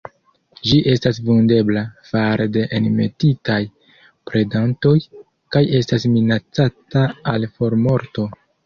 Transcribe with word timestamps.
Ĝi 0.69 0.77
estas 0.93 1.19
vundebla 1.27 1.83
fare 2.13 2.47
de 2.57 2.65
enmetitaj 2.79 3.59
predantoj, 4.33 4.97
kaj 5.57 5.65
estas 5.83 6.11
minacata 6.19 7.09
al 7.37 7.51
formorto. 7.61 8.33